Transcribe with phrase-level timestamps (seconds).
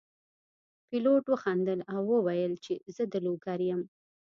[0.87, 3.81] پیلوټ وخندل او وویل چې زه د لوګر یم.